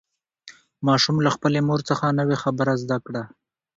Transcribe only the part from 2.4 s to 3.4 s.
خبره زده کړه